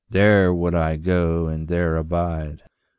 There 0.09 0.51
would 0.51 0.73
I 0.73 0.95
go 0.95 1.45
and 1.45 1.67
there 1.67 1.95
abide." 1.95 2.63